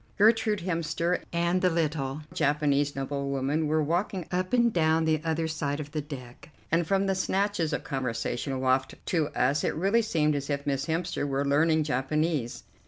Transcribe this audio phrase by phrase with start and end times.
[0.17, 5.79] Gertrude Hemster and the little Japanese noblewoman were walking up and down the other side
[5.79, 10.33] of the deck, and from the snatches of conversation wafted to us it really seemed
[10.33, 12.63] as if Miss Hemster were learning Japanese.